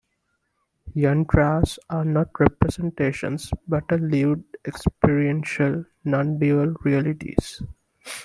"Yantras" 0.95 1.77
are 1.91 2.03
not 2.03 2.29
representations, 2.39 3.51
but 3.67 3.83
are 3.91 3.99
lived, 3.99 4.57
experiential, 4.65 5.85
nondual 6.07 6.75
realities. 6.83 7.61